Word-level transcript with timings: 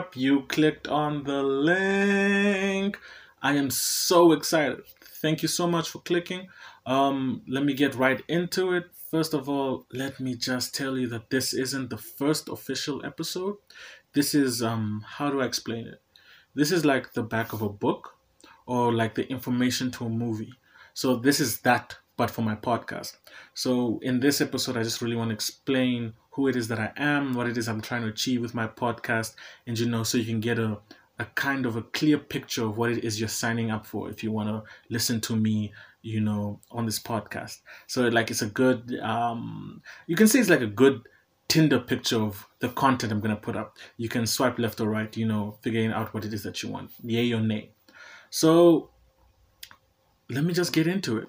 up. 0.00 0.16
You 0.16 0.42
clicked 0.48 0.88
on 0.88 1.24
the 1.24 1.42
link. 1.42 2.98
I 3.42 3.52
am 3.56 3.70
so 3.70 4.32
excited. 4.32 4.80
Thank 5.20 5.42
you 5.42 5.48
so 5.48 5.66
much 5.66 5.90
for 5.90 5.98
clicking. 5.98 6.48
Um, 6.86 7.42
let 7.46 7.64
me 7.64 7.74
get 7.74 7.94
right 7.94 8.22
into 8.26 8.72
it. 8.72 8.84
First 9.10 9.34
of 9.34 9.46
all, 9.48 9.86
let 9.92 10.18
me 10.18 10.34
just 10.36 10.74
tell 10.74 10.96
you 10.96 11.06
that 11.08 11.28
this 11.28 11.52
isn't 11.52 11.90
the 11.90 11.98
first 11.98 12.48
official 12.48 13.04
episode. 13.04 13.56
This 14.14 14.34
is 14.34 14.62
um 14.62 15.04
how 15.16 15.30
do 15.30 15.42
I 15.42 15.44
explain 15.44 15.86
it? 15.86 16.00
This 16.54 16.72
is 16.72 16.84
like 16.84 17.12
the 17.12 17.22
back 17.22 17.52
of 17.52 17.60
a 17.60 17.68
book 17.68 18.16
or 18.64 18.92
like 18.92 19.14
the 19.14 19.28
information 19.28 19.90
to 19.92 20.06
a 20.06 20.08
movie. 20.24 20.54
So 20.94 21.16
this 21.16 21.40
is 21.40 21.60
that 21.60 21.96
but 22.16 22.30
for 22.30 22.42
my 22.42 22.54
podcast. 22.54 23.16
So 23.54 24.00
in 24.02 24.20
this 24.20 24.40
episode 24.40 24.76
I 24.78 24.82
just 24.82 25.02
really 25.02 25.16
want 25.16 25.30
to 25.30 25.34
explain 25.40 26.14
who 26.40 26.48
it 26.48 26.56
is 26.56 26.68
that 26.68 26.78
I 26.78 26.90
am, 26.96 27.34
what 27.34 27.46
it 27.46 27.58
is 27.58 27.68
I'm 27.68 27.82
trying 27.82 28.00
to 28.02 28.08
achieve 28.08 28.40
with 28.40 28.54
my 28.54 28.66
podcast 28.66 29.34
and 29.66 29.78
you 29.78 29.86
know 29.86 30.02
so 30.02 30.16
you 30.16 30.24
can 30.24 30.40
get 30.40 30.58
a 30.58 30.78
a 31.18 31.26
kind 31.34 31.66
of 31.66 31.76
a 31.76 31.82
clear 31.82 32.16
picture 32.16 32.64
of 32.64 32.78
what 32.78 32.90
it 32.90 33.04
is 33.04 33.20
you're 33.20 33.28
signing 33.28 33.70
up 33.70 33.84
for 33.84 34.08
if 34.08 34.24
you 34.24 34.32
want 34.32 34.48
to 34.48 34.62
listen 34.88 35.20
to 35.20 35.36
me 35.36 35.70
you 36.00 36.18
know 36.18 36.58
on 36.70 36.86
this 36.86 36.98
podcast. 36.98 37.58
So 37.86 38.08
like 38.08 38.30
it's 38.30 38.40
a 38.40 38.46
good 38.46 38.98
um 39.02 39.82
you 40.06 40.16
can 40.16 40.28
say 40.28 40.38
it's 40.38 40.48
like 40.48 40.62
a 40.62 40.66
good 40.66 41.02
tinder 41.48 41.78
picture 41.78 42.22
of 42.22 42.46
the 42.60 42.68
content 42.68 43.12
i'm 43.12 43.20
going 43.20 43.34
to 43.34 43.40
put 43.40 43.56
up. 43.56 43.76
You 43.98 44.08
can 44.08 44.26
swipe 44.26 44.58
left 44.58 44.80
or 44.80 44.88
right 44.88 45.14
you 45.14 45.26
know 45.26 45.58
figuring 45.60 45.92
out 45.92 46.14
what 46.14 46.24
it 46.24 46.32
is 46.32 46.42
that 46.44 46.62
you 46.62 46.70
want 46.70 46.90
yay 47.02 47.32
or 47.34 47.40
nay. 47.40 47.72
So 48.30 48.88
let 50.30 50.44
me 50.44 50.54
just 50.54 50.72
get 50.72 50.86
into 50.86 51.18
it. 51.18 51.28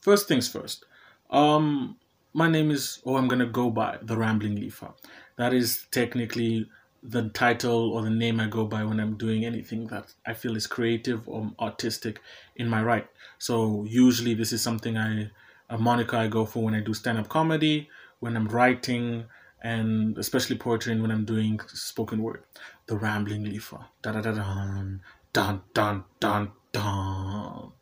First 0.00 0.28
things 0.28 0.48
first 0.48 0.86
um 1.28 1.98
my 2.32 2.48
name 2.48 2.70
is 2.70 3.00
or 3.04 3.18
i'm 3.18 3.28
going 3.28 3.38
to 3.38 3.46
go 3.46 3.70
by 3.70 3.98
the 4.02 4.16
rambling 4.16 4.56
leafer 4.56 4.90
that 5.36 5.52
is 5.52 5.86
technically 5.90 6.68
the 7.02 7.28
title 7.30 7.92
or 7.92 8.02
the 8.02 8.10
name 8.10 8.38
I 8.38 8.46
go 8.46 8.64
by 8.64 8.84
when 8.84 9.00
I'm 9.00 9.16
doing 9.16 9.44
anything 9.44 9.88
that 9.88 10.12
I 10.24 10.34
feel 10.34 10.56
is 10.56 10.68
creative 10.68 11.28
or 11.28 11.50
artistic 11.58 12.20
in 12.54 12.68
my 12.68 12.82
right. 12.82 13.08
So 13.38 13.84
usually 13.88 14.34
this 14.34 14.52
is 14.52 14.62
something 14.62 14.96
I 14.96 15.30
a 15.68 15.78
moniker 15.78 16.16
I 16.16 16.28
go 16.28 16.44
for 16.44 16.62
when 16.62 16.74
I 16.74 16.80
do 16.80 16.94
stand 16.94 17.18
up 17.18 17.28
comedy, 17.28 17.88
when 18.20 18.36
I'm 18.36 18.46
writing, 18.46 19.24
and 19.62 20.16
especially 20.18 20.56
poetry 20.56 20.92
and 20.92 21.02
when 21.02 21.10
I'm 21.10 21.24
doing 21.24 21.60
spoken 21.66 22.22
word. 22.22 22.44
The 22.86 22.96
rambling 22.96 23.44
leafer. 23.44 23.80
Da 24.02 24.12
da 24.12 24.20
da 24.20 24.32
dun 24.32 25.00
dun 25.32 25.62
dun 25.74 26.04
dun 26.20 26.52
dun. 26.72 27.72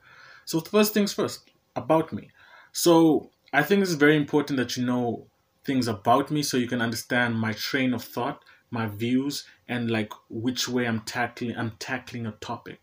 So 0.45 0.61
first 0.61 0.95
things 0.95 1.13
first, 1.13 1.51
about 1.77 2.13
me. 2.13 2.31
So 2.73 3.31
I 3.53 3.63
think 3.63 3.83
it's 3.83 3.95
very 3.95 4.17
important 4.17 4.57
that 4.59 4.77
you 4.77 4.85
know 4.85 5.27
things 5.65 5.89
about 5.89 6.31
me 6.31 6.43
so 6.43 6.57
you 6.57 6.69
can 6.69 6.81
understand 6.81 7.39
my 7.39 7.53
train 7.53 7.93
of 7.93 8.03
thought 8.03 8.45
my 8.71 8.87
views 8.87 9.45
and 9.69 9.91
like 9.91 10.13
which 10.29 10.69
way 10.69 10.87
I'm 10.87 11.01
tackling 11.01 11.57
I'm 11.57 11.73
tackling 11.79 12.27
a 12.27 12.33
topic. 12.33 12.81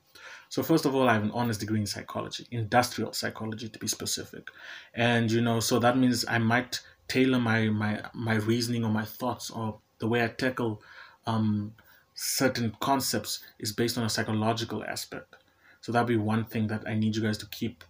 So 0.50 0.64
first 0.64 0.86
of 0.86 0.96
all, 0.96 1.10
I 1.10 1.14
have 1.14 1.24
an 1.24 1.32
honors 1.32 1.58
degree 1.58 1.80
in 1.80 1.86
psychology, 1.86 2.48
industrial 2.52 3.14
psychology 3.14 3.70
to 3.70 3.80
be 3.80 3.88
specific, 3.88 4.48
and 4.94 5.32
you 5.32 5.42
know, 5.42 5.60
so 5.60 5.80
that 5.80 5.98
means 5.98 6.26
I 6.28 6.38
might 6.38 6.82
tailor 7.08 7.40
my 7.40 7.70
my 7.70 8.02
my 8.14 8.36
reasoning 8.36 8.84
or 8.84 8.92
my 8.92 9.06
thoughts 9.06 9.50
or 9.50 9.80
the 10.00 10.08
way 10.08 10.24
I 10.24 10.28
tackle 10.28 10.82
um, 11.26 11.74
certain 12.14 12.76
concepts 12.80 13.44
is 13.60 13.72
based 13.72 13.98
on 13.98 14.06
a 14.06 14.10
psychological 14.10 14.84
aspect. 14.84 15.36
So 15.82 15.92
that'd 15.92 16.08
be 16.08 16.18
one 16.18 16.46
thing 16.46 16.68
that 16.68 16.84
I 16.88 16.96
need 16.96 17.16
you 17.16 17.22
guys 17.22 17.38
to 17.40 17.46
keep, 17.48 17.84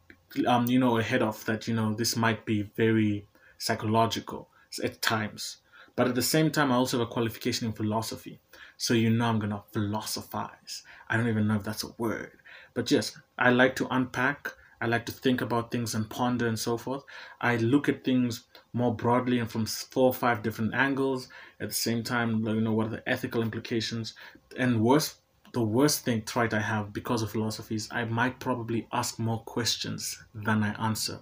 um, 0.47 0.67
you 0.67 0.79
know, 0.79 0.97
ahead 0.97 1.21
of 1.21 1.43
that. 1.45 1.67
You 1.67 1.75
know, 1.75 1.93
this 1.93 2.15
might 2.15 2.45
be 2.45 2.63
very 2.63 3.27
psychological 3.57 4.49
at 4.83 5.01
times. 5.01 5.57
But 5.95 6.07
at 6.07 6.15
the 6.15 6.21
same 6.21 6.51
time, 6.51 6.71
I 6.71 6.75
also 6.75 6.99
have 6.99 7.07
a 7.07 7.11
qualification 7.11 7.67
in 7.67 7.73
philosophy. 7.73 8.39
So 8.77 8.93
you 8.93 9.09
know 9.09 9.25
I'm 9.25 9.39
going 9.39 9.49
to 9.51 9.63
philosophize. 9.71 10.83
I 11.09 11.17
don't 11.17 11.27
even 11.27 11.47
know 11.47 11.55
if 11.55 11.63
that's 11.63 11.83
a 11.83 11.93
word. 11.97 12.39
But 12.75 12.91
yes, 12.91 13.17
I 13.37 13.49
like 13.49 13.75
to 13.77 13.87
unpack. 13.89 14.51
I 14.79 14.85
like 14.85 15.07
to 15.07 15.11
think 15.11 15.41
about 15.41 15.71
things 15.71 15.95
and 15.95 16.07
ponder 16.07 16.47
and 16.47 16.59
so 16.59 16.77
forth. 16.77 17.03
I 17.41 17.55
look 17.55 17.89
at 17.89 18.03
things 18.03 18.45
more 18.73 18.93
broadly 18.93 19.39
and 19.39 19.49
from 19.49 19.65
four 19.65 20.05
or 20.09 20.13
five 20.13 20.43
different 20.43 20.75
angles. 20.75 21.29
At 21.59 21.69
the 21.69 21.73
same 21.75 22.03
time, 22.03 22.45
you 22.45 22.61
know, 22.61 22.73
what 22.73 22.87
are 22.87 22.89
the 22.91 23.09
ethical 23.09 23.41
implications? 23.41 24.13
And 24.55 24.81
worst, 24.83 25.15
the 25.57 25.63
worst 25.63 26.05
thing 26.05 26.21
trait 26.21 26.53
I 26.53 26.59
have 26.59 26.93
because 26.93 27.23
of 27.23 27.31
philosophy 27.31 27.73
is 27.73 27.87
I 27.89 28.05
might 28.05 28.39
probably 28.39 28.87
ask 28.93 29.17
more 29.17 29.39
questions 29.39 30.23
than 30.35 30.61
I 30.61 30.69
answer. 30.87 31.17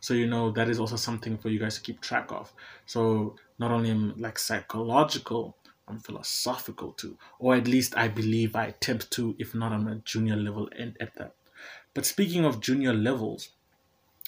So, 0.00 0.12
you 0.12 0.26
know, 0.26 0.50
that 0.50 0.68
is 0.68 0.80
also 0.80 0.96
something 0.96 1.38
for 1.38 1.50
you 1.50 1.60
guys 1.60 1.76
to 1.76 1.82
keep 1.82 2.00
track 2.00 2.32
of. 2.32 2.52
So 2.86 3.36
not 3.60 3.70
only 3.70 3.90
am 3.90 4.14
like 4.18 4.40
psychological, 4.40 5.56
I'm 5.86 6.00
philosophical 6.00 6.94
too, 6.94 7.16
or 7.38 7.54
at 7.54 7.68
least 7.68 7.96
I 7.96 8.08
believe 8.08 8.56
I 8.56 8.64
attempt 8.64 9.12
to, 9.12 9.36
if 9.38 9.54
not 9.54 9.70
on 9.70 9.86
a 9.86 9.94
junior 10.04 10.34
level 10.34 10.68
and 10.76 10.96
at 10.98 11.14
that. 11.14 11.36
But 11.94 12.06
speaking 12.06 12.44
of 12.44 12.60
junior 12.60 12.92
levels, 12.92 13.50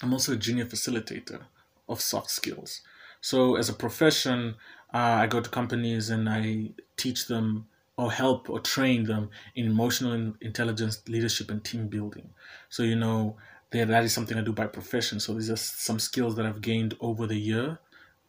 I'm 0.00 0.12
also 0.12 0.34
a 0.34 0.36
junior 0.36 0.66
facilitator 0.66 1.46
of 1.88 2.00
soft 2.00 2.30
skills. 2.30 2.82
So 3.20 3.56
as 3.56 3.69
a 3.69 3.75
profession, 3.75 4.54
uh, 4.94 5.19
I 5.22 5.26
go 5.26 5.40
to 5.40 5.50
companies 5.50 6.10
and 6.10 6.28
I 6.28 6.75
teach 6.96 7.26
them 7.26 7.66
or 7.98 8.12
help 8.12 8.48
or 8.48 8.60
train 8.60 9.04
them 9.04 9.28
in 9.56 9.66
emotional 9.66 10.32
intelligence, 10.41 11.03
leadership, 11.09 11.50
and 11.50 11.64
team 11.64 11.88
building. 11.88 12.31
So 12.70 12.84
you 12.84 12.94
know 12.97 13.36
that 13.72 14.04
is 14.04 14.14
something 14.14 14.38
I 14.38 14.42
do 14.42 14.53
by 14.53 14.66
profession. 14.66 15.20
So 15.20 15.34
these 15.34 15.50
are 15.50 15.56
some 15.56 15.98
skills 15.98 16.37
that 16.37 16.47
I've 16.47 16.62
gained 16.62 16.97
over 17.00 17.26
the 17.26 17.37
year, 17.37 17.78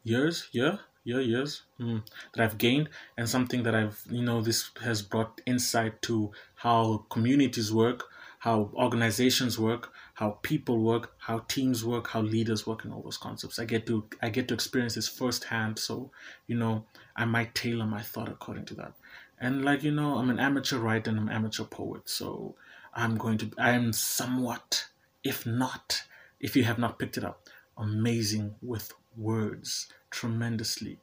years, 0.04 0.50
year, 0.52 0.80
year, 1.04 1.22
years 1.22 1.62
mm, 1.80 2.04
that 2.34 2.44
I've 2.44 2.58
gained, 2.58 2.90
and 3.16 3.30
something 3.30 3.64
that 3.64 3.76
I've, 3.76 4.04
you 4.10 4.24
know, 4.24 4.42
this 4.42 4.72
has 4.82 5.02
brought 5.02 5.40
insight 5.46 6.02
to 6.04 6.32
how 6.56 7.06
communities 7.10 7.72
work, 7.72 8.06
how 8.40 8.72
organizations 8.74 9.60
work, 9.60 9.94
how 10.16 10.32
people 10.42 10.80
work, 10.80 11.14
how 11.20 11.40
teams 11.48 11.86
work, 11.86 12.08
how 12.08 12.22
leaders 12.22 12.66
work, 12.66 12.84
and 12.84 12.94
all 12.94 13.02
those 13.04 13.18
concepts. 13.18 13.60
I 13.60 13.66
get 13.66 13.86
to 13.86 14.06
I 14.22 14.30
get 14.30 14.48
to 14.48 14.54
experience 14.56 14.96
this 14.96 15.08
firsthand, 15.08 15.78
so 15.78 16.12
you 16.48 16.56
know 16.58 16.86
I 17.16 17.26
might 17.26 17.54
tailor 17.54 17.86
my 17.86 18.02
thought 18.02 18.30
according 18.30 18.66
to 18.66 18.74
that. 18.76 18.94
And 19.40 19.64
like 19.66 19.84
you 19.84 19.92
know, 19.92 20.18
I'm 20.18 20.30
an 20.30 20.40
amateur 20.40 20.78
writer 20.78 21.10
and 21.10 21.20
I'm 21.20 21.30
an 21.30 21.36
amateur 21.36 21.64
poet, 21.64 22.10
so 22.10 22.56
I'm 22.94 23.18
going 23.18 23.38
to 23.40 23.52
I 23.58 23.72
am 23.72 23.94
somewhat, 23.94 24.88
if 25.24 25.46
not, 25.46 26.04
if 26.40 26.56
you 26.56 26.64
have 26.66 26.80
not 26.80 27.00
picked 27.00 27.18
it 27.18 27.24
up, 27.24 27.48
amazing 27.78 28.56
with 28.62 28.94
words 29.18 29.88
tremendously 30.12 31.00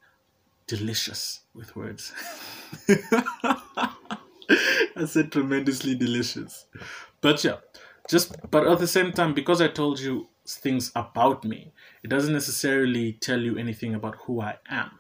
delicious 0.66 1.40
with 1.54 1.74
words. 1.76 2.12
I 4.96 5.04
said 5.06 5.32
tremendously 5.32 5.94
delicious. 5.94 6.66
But 7.20 7.42
yeah, 7.44 7.56
just 8.08 8.36
but 8.50 8.66
at 8.66 8.78
the 8.78 8.86
same 8.86 9.12
time, 9.12 9.34
because 9.34 9.60
I 9.60 9.68
told 9.68 10.00
you 10.00 10.28
things 10.46 10.92
about 10.94 11.44
me, 11.44 11.72
it 12.02 12.08
doesn't 12.10 12.32
necessarily 12.32 13.12
tell 13.14 13.40
you 13.40 13.58
anything 13.58 13.94
about 13.94 14.16
who 14.22 14.40
I 14.40 14.56
am. 14.68 14.98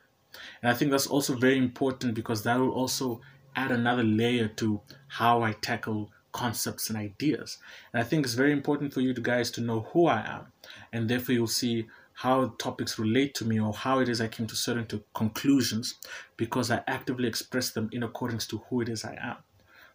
And 0.62 0.70
I 0.70 0.74
think 0.74 0.90
that's 0.90 1.06
also 1.06 1.34
very 1.34 1.58
important 1.58 2.14
because 2.14 2.42
that 2.42 2.58
will 2.58 2.72
also 2.72 3.20
add 3.54 3.70
another 3.70 4.02
layer 4.04 4.48
to 4.48 4.80
how 5.08 5.42
I 5.42 5.52
tackle 5.52 6.10
concepts 6.32 6.90
and 6.90 6.98
ideas. 6.98 7.58
And 7.92 8.00
I 8.00 8.04
think 8.04 8.24
it's 8.26 8.34
very 8.34 8.52
important 8.52 8.92
for 8.92 9.00
you 9.00 9.14
guys 9.14 9.50
to 9.52 9.60
know 9.62 9.80
who 9.92 10.06
I 10.06 10.20
am. 10.20 10.52
And 10.92 11.08
therefore, 11.08 11.34
you'll 11.34 11.46
see 11.46 11.86
how 12.12 12.48
topics 12.58 12.98
relate 12.98 13.34
to 13.34 13.44
me 13.44 13.60
or 13.60 13.72
how 13.72 13.98
it 14.00 14.08
is 14.08 14.20
I 14.20 14.28
came 14.28 14.46
to 14.46 14.56
certain 14.56 14.86
to 14.86 15.02
conclusions 15.14 15.94
because 16.36 16.70
I 16.70 16.82
actively 16.86 17.28
express 17.28 17.70
them 17.70 17.88
in 17.92 18.02
accordance 18.02 18.46
to 18.48 18.58
who 18.68 18.80
it 18.80 18.88
is 18.88 19.04
I 19.04 19.16
am. 19.20 19.36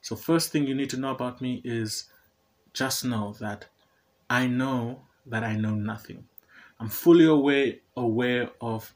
So, 0.01 0.15
first 0.15 0.51
thing 0.51 0.65
you 0.67 0.75
need 0.75 0.89
to 0.91 0.97
know 0.97 1.11
about 1.11 1.41
me 1.41 1.61
is 1.63 2.05
just 2.73 3.05
know 3.05 3.33
that 3.39 3.67
I 4.29 4.47
know 4.47 5.03
that 5.25 5.43
I 5.43 5.55
know 5.55 5.75
nothing. 5.75 6.27
I'm 6.79 6.89
fully 6.89 7.25
aware 7.25 7.75
aware 7.95 8.49
of 8.59 8.93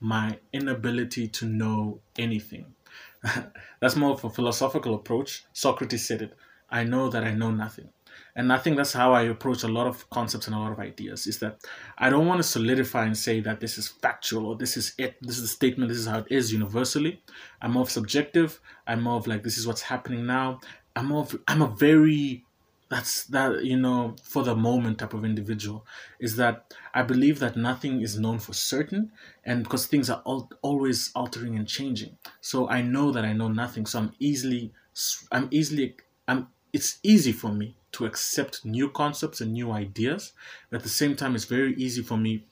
my 0.00 0.38
inability 0.52 1.28
to 1.28 1.46
know 1.46 2.00
anything. 2.18 2.74
That's 3.80 3.96
more 3.96 4.12
of 4.12 4.24
a 4.24 4.30
philosophical 4.30 4.94
approach. 4.94 5.44
Socrates 5.52 6.06
said 6.06 6.22
it. 6.22 6.34
I 6.70 6.84
know 6.84 7.08
that 7.08 7.24
I 7.24 7.32
know 7.32 7.50
nothing. 7.50 7.88
And 8.36 8.52
I 8.52 8.58
think 8.58 8.76
that's 8.76 8.92
how 8.92 9.12
I 9.12 9.22
approach 9.22 9.64
a 9.64 9.68
lot 9.68 9.86
of 9.86 10.08
concepts 10.10 10.46
and 10.46 10.54
a 10.54 10.58
lot 10.58 10.70
of 10.70 10.78
ideas 10.78 11.26
is 11.26 11.38
that 11.40 11.60
I 11.96 12.08
don't 12.08 12.26
want 12.26 12.38
to 12.38 12.44
solidify 12.46 13.04
and 13.04 13.16
say 13.16 13.40
that 13.40 13.58
this 13.58 13.78
is 13.78 13.88
factual 13.88 14.46
or 14.46 14.56
this 14.56 14.76
is 14.76 14.94
it, 14.98 15.16
this 15.20 15.36
is 15.36 15.42
the 15.42 15.48
statement, 15.48 15.88
this 15.88 15.98
is 15.98 16.06
how 16.06 16.20
it 16.20 16.26
is 16.30 16.52
universally. 16.52 17.20
I'm 17.60 17.72
more 17.72 17.82
of 17.82 17.90
subjective. 17.90 18.60
I'm 18.86 19.02
more 19.02 19.16
of 19.16 19.26
like, 19.26 19.42
this 19.42 19.58
is 19.58 19.66
what's 19.66 19.82
happening 19.82 20.24
now. 20.24 20.60
I'm 20.94 21.06
more 21.06 21.22
of, 21.22 21.36
I'm 21.48 21.62
a 21.62 21.68
very, 21.68 22.44
that's 22.88 23.24
that, 23.24 23.64
you 23.64 23.76
know, 23.76 24.16
for 24.22 24.42
the 24.42 24.54
moment 24.54 24.98
type 24.98 25.12
of 25.12 25.24
individual 25.24 25.86
is 26.18 26.36
that 26.36 26.72
I 26.94 27.02
believe 27.02 27.38
that 27.40 27.56
nothing 27.56 28.00
is 28.00 28.18
known 28.18 28.38
for 28.38 28.54
certain 28.54 29.12
and 29.44 29.62
because 29.62 29.86
things 29.86 30.08
are 30.08 30.22
all, 30.24 30.50
always 30.62 31.10
altering 31.14 31.56
and 31.56 31.68
changing. 31.68 32.16
So 32.40 32.68
I 32.68 32.80
know 32.80 33.12
that 33.12 33.24
I 33.24 33.34
know 33.34 33.48
nothing. 33.48 33.84
So 33.84 33.98
I'm 33.98 34.12
easily, 34.18 34.72
I'm 35.30 35.48
easily, 35.50 35.96
I'm, 36.26 36.48
it's 36.72 36.98
easy 37.02 37.32
for 37.32 37.48
me 37.52 37.76
to 37.92 38.06
accept 38.06 38.64
new 38.64 38.88
concepts 38.90 39.40
and 39.40 39.52
new 39.52 39.70
ideas. 39.70 40.32
but 40.70 40.78
At 40.78 40.82
the 40.82 40.88
same 40.88 41.14
time, 41.14 41.34
it's 41.34 41.44
very 41.44 41.74
easy 41.74 42.02
for 42.02 42.16
me 42.16 42.44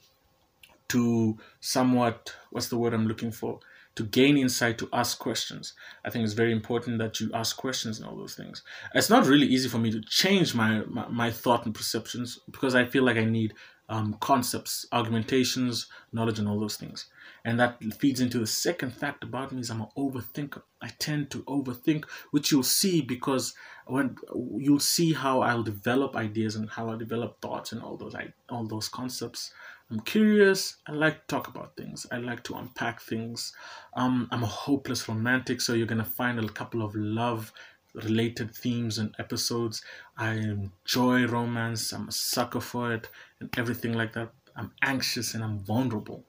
to 0.88 1.38
somewhat, 1.60 2.34
what's 2.50 2.68
the 2.68 2.78
word 2.78 2.94
I'm 2.94 3.08
looking 3.08 3.32
for? 3.32 3.60
To 3.96 4.04
gain 4.04 4.36
insight, 4.36 4.78
to 4.78 4.88
ask 4.92 5.18
questions. 5.18 5.72
I 6.04 6.10
think 6.10 6.24
it's 6.24 6.34
very 6.34 6.52
important 6.52 6.98
that 6.98 7.18
you 7.18 7.30
ask 7.34 7.56
questions 7.56 7.98
and 7.98 8.06
all 8.06 8.16
those 8.16 8.34
things. 8.34 8.62
It's 8.94 9.10
not 9.10 9.26
really 9.26 9.46
easy 9.46 9.68
for 9.68 9.78
me 9.78 9.90
to 9.90 10.00
change 10.02 10.54
my, 10.54 10.82
my, 10.86 11.08
my 11.08 11.30
thought 11.30 11.64
and 11.64 11.74
perceptions 11.74 12.38
because 12.50 12.74
I 12.74 12.84
feel 12.84 13.04
like 13.04 13.16
I 13.16 13.24
need 13.24 13.54
um, 13.88 14.16
concepts, 14.20 14.86
argumentations, 14.92 15.86
knowledge, 16.12 16.38
and 16.38 16.48
all 16.48 16.58
those 16.58 16.76
things. 16.76 17.06
And 17.44 17.60
that 17.60 17.82
feeds 17.94 18.20
into 18.20 18.38
the 18.38 18.46
second 18.46 18.90
fact 18.90 19.22
about 19.22 19.52
me 19.52 19.60
is 19.60 19.70
I'm 19.70 19.82
an 19.82 19.88
overthinker. 19.96 20.62
I 20.82 20.88
tend 20.98 21.30
to 21.30 21.42
overthink, 21.44 22.04
which 22.32 22.50
you'll 22.50 22.64
see 22.64 23.00
because 23.00 23.54
when 23.86 24.16
you'll 24.58 24.80
see 24.80 25.12
how 25.12 25.40
I'll 25.40 25.62
develop 25.62 26.16
ideas 26.16 26.56
and 26.56 26.68
how 26.68 26.90
I 26.90 26.96
develop 26.96 27.40
thoughts 27.40 27.72
and 27.72 27.80
all 27.80 27.96
those 27.96 28.16
all 28.48 28.66
those 28.66 28.88
concepts. 28.88 29.52
I'm 29.90 30.00
curious. 30.00 30.76
I 30.88 30.92
like 30.92 31.20
to 31.20 31.26
talk 31.28 31.48
about 31.48 31.76
things. 31.76 32.06
I 32.10 32.16
like 32.16 32.42
to 32.44 32.54
unpack 32.54 33.00
things. 33.00 33.52
Um, 33.94 34.28
I'm 34.32 34.42
a 34.42 34.46
hopeless 34.46 35.08
romantic, 35.08 35.60
so 35.60 35.74
you're 35.74 35.86
gonna 35.86 36.04
find 36.04 36.38
a 36.40 36.48
couple 36.48 36.82
of 36.82 36.94
love 36.94 37.52
related 37.94 38.54
themes 38.54 38.98
and 38.98 39.14
episodes. 39.18 39.82
I 40.16 40.32
enjoy 40.34 41.26
romance. 41.26 41.92
I'm 41.92 42.08
a 42.08 42.12
sucker 42.12 42.60
for 42.60 42.92
it 42.92 43.08
and 43.40 43.48
everything 43.58 43.92
like 43.92 44.12
that. 44.14 44.32
I'm 44.56 44.72
anxious 44.82 45.34
and 45.34 45.44
I'm 45.44 45.60
vulnerable. 45.60 46.24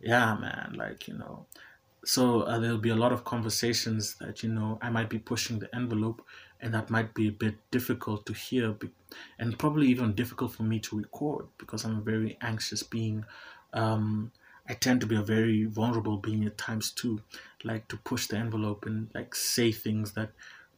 Yeah, 0.00 0.36
man. 0.36 0.74
Like 0.76 1.08
you 1.08 1.14
know, 1.14 1.46
so 2.04 2.42
uh, 2.42 2.58
there'll 2.58 2.78
be 2.78 2.90
a 2.90 2.96
lot 2.96 3.12
of 3.12 3.24
conversations 3.24 4.16
that 4.20 4.42
you 4.42 4.50
know 4.50 4.78
I 4.82 4.90
might 4.90 5.08
be 5.08 5.18
pushing 5.18 5.58
the 5.58 5.74
envelope, 5.74 6.22
and 6.62 6.72
that 6.72 6.88
might 6.90 7.12
be 7.12 7.28
a 7.28 7.32
bit 7.32 7.56
difficult 7.70 8.24
to 8.26 8.32
hear, 8.32 8.76
and 9.38 9.58
probably 9.58 9.88
even 9.88 10.14
difficult 10.14 10.52
for 10.52 10.62
me 10.62 10.78
to 10.80 10.96
record 10.96 11.48
because 11.58 11.84
I'm 11.84 11.98
a 11.98 12.02
very 12.02 12.38
anxious 12.40 12.82
being. 12.82 13.24
Um, 13.72 14.32
I 14.68 14.74
tend 14.74 15.00
to 15.00 15.06
be 15.08 15.16
a 15.16 15.22
very 15.22 15.64
vulnerable 15.64 16.18
being 16.18 16.44
at 16.44 16.56
times 16.56 16.92
too, 16.92 17.20
like 17.64 17.88
to 17.88 17.96
push 17.96 18.28
the 18.28 18.36
envelope 18.36 18.86
and 18.86 19.10
like 19.12 19.34
say 19.34 19.72
things 19.72 20.12
that 20.12 20.30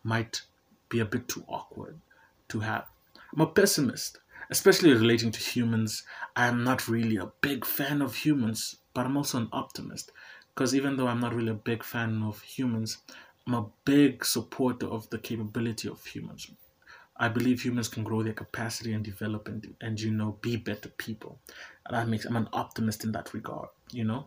might 0.03 0.43
be 0.89 1.01
a 1.01 1.05
bit 1.05 1.29
too 1.29 1.45
awkward 1.47 2.01
to 2.49 2.61
have. 2.61 2.87
I'm 3.35 3.43
a 3.43 3.47
pessimist, 3.47 4.21
especially 4.49 4.93
relating 4.93 5.33
to 5.33 5.41
humans. 5.41 6.05
I 6.35 6.47
am 6.47 6.65
not 6.65 6.89
really 6.89 7.17
a 7.17 7.33
big 7.43 7.67
fan 7.67 8.01
of 8.01 8.17
humans, 8.17 8.77
but 8.95 9.05
I'm 9.05 9.17
also 9.19 9.39
an 9.39 9.49
optimist 9.53 10.13
because 10.55 10.75
even 10.75 10.97
though 10.97 11.09
I'm 11.09 11.21
not 11.21 11.35
really 11.35 11.51
a 11.51 11.55
big 11.55 11.83
fan 11.83 12.23
of 12.23 12.41
humans, 12.41 12.99
I'm 13.47 13.55
a 13.55 13.67
big 13.85 14.25
supporter 14.25 14.87
of 14.87 15.09
the 15.11 15.19
capability 15.19 15.89
of 15.89 16.05
humans. 16.05 16.51
I 17.17 17.29
believe 17.29 17.63
humans 17.63 17.89
can 17.89 18.03
grow 18.03 18.23
their 18.23 18.33
capacity 18.33 18.93
and 18.93 19.05
develop 19.05 19.47
and, 19.47 19.75
and 19.81 20.01
you 20.01 20.11
know 20.11 20.39
be 20.41 20.57
better 20.57 20.89
people. 20.89 21.39
And 21.87 21.97
that 21.97 22.09
makes 22.09 22.25
I'm 22.25 22.37
an 22.37 22.49
optimist 22.53 23.05
in 23.05 23.13
that 23.13 23.35
regard, 23.35 23.69
you 23.93 24.05
know. 24.05 24.27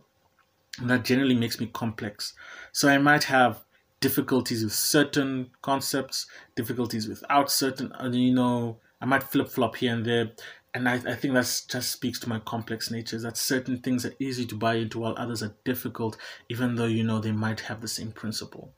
And 0.78 0.88
that 0.88 1.04
generally 1.04 1.34
makes 1.34 1.58
me 1.58 1.66
complex. 1.66 2.34
So 2.72 2.88
I 2.88 2.98
might 2.98 3.24
have 3.24 3.64
difficulties 4.00 4.62
with 4.62 4.72
certain 4.72 5.50
concepts, 5.60 6.26
difficulties 6.54 7.08
without 7.08 7.50
certain, 7.50 7.92
uh, 7.92 8.08
you 8.10 8.32
know, 8.32 8.78
I 9.00 9.06
might 9.06 9.24
flip 9.24 9.48
flop 9.48 9.76
here 9.76 9.92
and 9.92 10.04
there 10.04 10.30
and 10.74 10.88
I, 10.88 10.94
I 10.94 11.14
think 11.14 11.34
that 11.34 11.62
just 11.68 11.90
speaks 11.90 12.20
to 12.20 12.28
my 12.28 12.38
complex 12.40 12.90
nature 12.90 13.18
that 13.18 13.36
certain 13.36 13.78
things 13.78 14.04
are 14.04 14.14
easy 14.18 14.44
to 14.46 14.54
buy 14.54 14.74
into 14.74 14.98
while 14.98 15.14
others 15.16 15.42
are 15.42 15.54
difficult 15.64 16.16
even 16.48 16.74
though 16.74 16.86
you 16.86 17.02
know 17.02 17.18
they 17.18 17.32
might 17.32 17.60
have 17.60 17.80
the 17.80 17.88
same 17.88 18.12
principle 18.12 18.72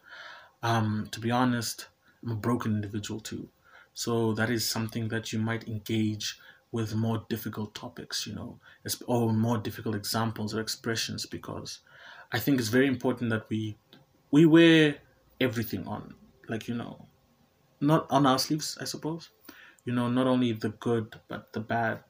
um, 0.63 1.09
to 1.13 1.21
be 1.21 1.31
honest 1.31 1.89
i'm 2.23 2.33
a 2.33 2.37
broken 2.37 2.75
individual 2.75 3.21
too. 3.21 3.51
So 3.95 4.33
that 4.35 4.51
is 4.51 4.69
something 4.69 5.09
that 5.09 5.33
you 5.33 5.39
might 5.39 5.67
engage 5.69 6.39
with 6.73 6.95
more 6.95 7.27
difficult 7.29 7.75
topics 7.75 8.27
you 8.27 8.35
know 8.35 8.61
or 9.07 9.33
more 9.33 9.59
difficult 9.59 9.97
examples 9.97 10.55
or 10.55 10.61
expressions 10.61 11.27
because 11.27 11.81
i 12.31 12.39
think 12.39 12.61
it's 12.61 12.69
very 12.69 12.87
important 12.87 13.29
that 13.31 13.49
we 13.51 13.77
we 14.31 14.47
wear 14.47 15.01
everything 15.41 15.85
on 15.89 16.15
like 16.49 16.69
you 16.69 16.75
know 16.77 17.09
not 17.81 18.07
on 18.11 18.27
our 18.27 18.39
sleeves 18.39 18.79
i 18.81 18.85
suppose. 18.85 19.31
You 19.85 19.95
know 19.95 20.09
not 20.11 20.27
only 20.27 20.53
the 20.53 20.71
good 20.71 21.21
but 21.29 21.53
the 21.55 21.61
bad 21.61 22.05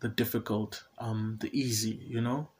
the 0.00 0.08
difficult 0.08 0.84
um 0.98 1.38
the 1.40 1.50
easy 1.58 1.92
you 2.14 2.20
know. 2.20 2.50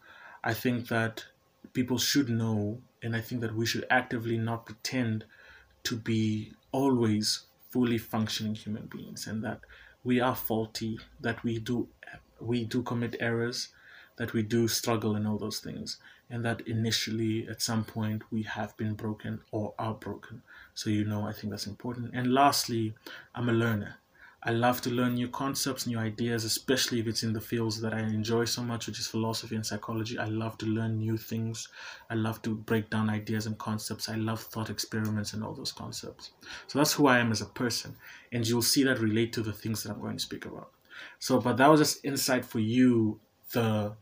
I 0.45 0.55
think 0.55 0.89
that 0.89 1.27
people 1.73 1.99
should 1.99 2.29
know 2.29 2.81
and 3.03 3.17
i 3.17 3.21
think 3.21 3.41
that 3.41 3.55
we 3.55 3.67
should 3.67 3.87
actively 3.91 4.39
not 4.39 4.67
pretend 4.67 5.25
to 5.85 5.97
be 5.97 6.53
always 6.73 7.47
fully 7.71 7.99
functioning 7.99 8.55
human 8.55 8.87
beings 8.87 9.27
and 9.27 9.43
that 9.45 9.61
we 10.05 10.21
are 10.21 10.37
faulty 10.37 10.99
that 11.21 11.43
we 11.43 11.59
do 11.59 11.89
we 12.41 12.65
do 12.65 12.83
commit 12.83 13.17
errors 13.21 13.69
that 14.17 14.33
we 14.33 14.43
do 14.43 14.69
struggle 14.69 15.17
and 15.17 15.27
all 15.27 15.39
those 15.39 15.61
things 15.61 15.99
and 16.29 16.45
that 16.45 16.61
initially 16.63 17.47
at 17.49 17.63
some 17.63 17.85
point 17.85 18.23
we 18.31 18.43
have 18.43 18.77
been 18.77 18.95
broken 18.95 19.41
or 19.51 19.75
are 19.79 19.95
broken. 19.95 20.43
So 20.75 20.91
you 20.91 21.05
know 21.05 21.27
i 21.27 21.33
think 21.33 21.51
that's 21.51 21.67
important. 21.67 22.15
And 22.15 22.33
lastly 22.33 22.95
i'm 23.35 23.49
a 23.49 23.53
learner 23.53 23.97
I 24.45 24.51
love 24.51 24.81
to 24.83 24.91
learn 24.91 25.15
new 25.15 25.29
concepts, 25.29 25.87
new 25.87 25.99
ideas, 25.99 26.45
especially 26.45 26.99
if 26.99 27.07
it's 27.07 27.23
in 27.23 27.33
the 27.33 27.41
fields 27.41 27.81
that 27.81 27.95
I 27.95 28.01
enjoy 28.01 28.45
so 28.47 28.63
much, 28.65 28.89
which 28.89 28.99
is 28.99 29.07
philosophy 29.07 29.55
and 29.55 29.65
psychology. 29.65 30.19
I 30.19 30.25
love 30.25 30.59
to 30.59 30.67
learn 30.67 30.99
new 30.99 31.17
things. 31.17 31.69
I 32.11 32.15
love 32.15 32.43
to 32.43 32.57
break 32.57 32.91
down 32.91 33.09
ideas 33.09 33.47
and 33.47 33.57
concepts. 33.57 34.09
I 34.09 34.17
love 34.17 34.41
thought 34.43 34.69
experiments 34.69 35.33
and 35.33 35.45
all 35.45 35.55
those 35.55 35.71
concepts. 35.71 36.33
So 36.67 36.81
that's 36.81 36.93
who 36.93 37.07
I 37.07 37.21
am 37.21 37.31
as 37.31 37.41
a 37.41 37.47
person. 37.47 37.97
And 38.33 38.47
you'll 38.47 38.63
see 38.63 38.83
that 38.83 38.99
relate 38.99 39.33
to 39.35 39.43
the 39.43 39.53
things 39.53 39.85
that 39.85 39.93
I'm 39.93 40.01
going 40.01 40.17
to 40.17 40.23
speak 40.23 40.45
about. 40.45 40.73
So, 41.21 41.41
but 41.41 41.57
that 41.59 41.71
was 41.71 41.81
just 41.81 42.05
insight 42.05 42.45
for 42.45 42.59
you, 42.59 43.21
the 43.53 43.95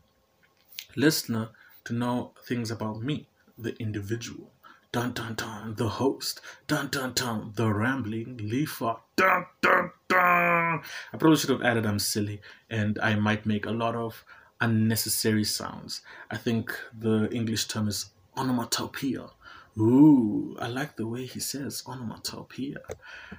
listener, 0.95 1.49
to 1.85 1.93
know 1.93 2.33
things 2.45 2.71
about 2.71 3.01
me, 3.01 3.27
the 3.57 3.75
individual. 3.77 4.51
Dun 4.91 5.13
dun 5.13 5.35
dun, 5.35 5.75
the 5.75 5.87
host. 5.87 6.41
Dun 6.67 6.89
dun 6.89 7.13
dun, 7.13 7.53
the 7.55 7.71
rambling 7.71 8.37
Leafa. 8.37 8.97
Ah, 8.97 8.99
dun 9.15 9.45
dun 9.61 9.91
dun. 10.09 10.81
I 11.13 11.17
probably 11.17 11.37
should 11.37 11.49
have 11.49 11.61
added 11.61 11.85
I'm 11.85 11.99
silly, 11.99 12.41
and 12.69 12.99
I 12.99 13.15
might 13.15 13.45
make 13.45 13.65
a 13.65 13.71
lot 13.71 13.95
of 13.95 14.25
unnecessary 14.59 15.45
sounds. 15.45 16.01
I 16.29 16.35
think 16.35 16.77
the 16.97 17.29
English 17.31 17.67
term 17.69 17.87
is 17.87 18.11
onomatopoeia. 18.35 19.29
Ooh, 19.77 20.57
I 20.59 20.67
like 20.67 20.97
the 20.97 21.07
way 21.07 21.25
he 21.25 21.39
says 21.39 21.83
onomatopoeia. 21.87 22.81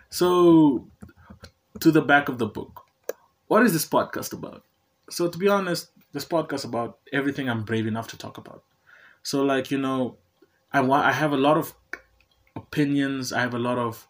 So, 0.08 0.88
to 1.80 1.90
the 1.90 2.00
back 2.00 2.30
of 2.30 2.38
the 2.38 2.46
book. 2.46 2.86
What 3.48 3.62
is 3.64 3.74
this 3.74 3.86
podcast 3.86 4.32
about? 4.32 4.64
So, 5.10 5.28
to 5.28 5.36
be 5.36 5.48
honest, 5.48 5.90
this 6.14 6.24
podcast 6.24 6.64
about 6.64 6.98
everything 7.12 7.50
I'm 7.50 7.64
brave 7.64 7.86
enough 7.86 8.08
to 8.08 8.16
talk 8.16 8.38
about. 8.38 8.64
So, 9.22 9.42
like, 9.42 9.70
you 9.70 9.78
know, 9.78 10.16
I 10.72 10.80
want 10.80 11.04
I 11.04 11.12
have 11.12 11.32
a 11.32 11.36
lot 11.36 11.56
of 11.56 11.74
opinions, 12.56 13.32
I 13.32 13.40
have 13.40 13.54
a 13.54 13.58
lot 13.58 13.78
of 13.78 14.06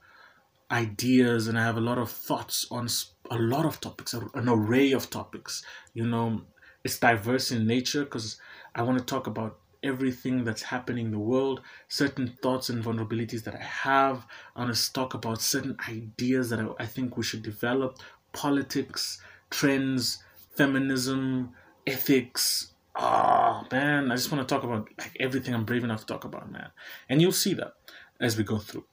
ideas, 0.71 1.49
and 1.49 1.59
I 1.59 1.65
have 1.65 1.77
a 1.77 1.81
lot 1.81 1.99
of 1.99 2.11
thoughts 2.11 2.67
on 2.71 2.89
a 3.31 3.39
lot 3.39 3.67
of 3.67 3.81
topics, 3.81 4.15
an 4.15 4.49
array 4.49 4.93
of 4.93 5.11
topics. 5.11 5.65
You 5.95 6.07
know, 6.07 6.43
it's 6.85 6.99
diverse 6.99 7.51
in 7.51 7.67
nature 7.67 8.05
because 8.05 8.41
I 8.75 8.83
want 8.83 8.99
to 8.99 9.05
talk 9.05 9.27
about 9.27 9.59
everything 9.83 10.45
that's 10.45 10.63
happening 10.63 11.07
in 11.07 11.13
the 11.13 11.19
world, 11.19 11.61
certain 11.89 12.39
thoughts 12.43 12.71
and 12.71 12.85
vulnerabilities 12.85 13.43
that 13.45 13.55
I 13.55 13.63
have. 13.63 14.27
I 14.55 14.61
want 14.61 14.75
to 14.75 14.93
talk 14.93 15.15
about 15.15 15.43
certain 15.43 15.77
ideas 15.89 16.51
that 16.51 16.61
I, 16.61 16.67
I 16.79 16.87
think 16.87 17.17
we 17.17 17.25
should 17.25 17.43
develop, 17.43 17.99
politics, 18.33 19.21
trends, 19.51 20.23
feminism, 20.57 21.53
ethics, 21.87 22.72
oh 22.97 23.67
man, 23.71 24.11
I 24.11 24.17
just 24.17 24.31
want 24.31 24.47
to 24.47 24.55
talk 24.55 24.65
about 24.65 24.89
like 24.99 25.17
everything 25.21 25.55
I'm 25.55 25.65
brave 25.65 25.85
enough 25.85 26.01
to 26.01 26.07
talk 26.07 26.25
about, 26.25 26.51
man. 26.51 26.71
And 27.09 27.21
you'll 27.21 27.33
see 27.33 27.55
that 27.55 27.75
as 28.21 28.37
we 28.37 28.45
go 28.45 28.59
through. 28.59 28.85